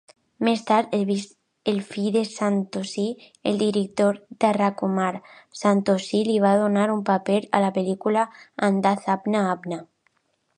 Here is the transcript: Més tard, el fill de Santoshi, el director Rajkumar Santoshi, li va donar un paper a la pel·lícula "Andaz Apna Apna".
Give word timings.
Més 0.47 0.61
tard, 0.69 0.93
el 1.73 1.81
fill 1.89 2.07
de 2.15 2.23
Santoshi, 2.29 3.05
el 3.51 3.59
director 3.65 4.17
Rajkumar 4.57 5.11
Santoshi, 5.63 6.23
li 6.31 6.39
va 6.47 6.55
donar 6.63 6.87
un 6.95 7.05
paper 7.11 7.39
a 7.59 7.61
la 7.67 7.71
pel·lícula 7.77 8.25
"Andaz 8.71 9.07
Apna 9.19 9.47
Apna". 9.55 9.81